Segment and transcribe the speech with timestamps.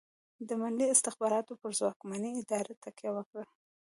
[0.47, 3.43] د ملي استخباراتو پر ځواکمنې ادارې تکیه وکړه.